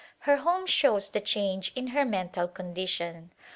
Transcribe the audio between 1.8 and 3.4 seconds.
her mental condi tion.